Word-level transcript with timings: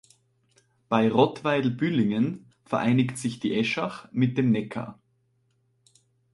Bei 0.89 1.09
Rottweil-Bühlingen 1.11 2.51
vereinigt 2.65 3.19
sich 3.19 3.39
die 3.39 3.53
Eschach 3.53 4.09
mit 4.11 4.35
dem 4.35 4.49
Neckar. 4.49 4.99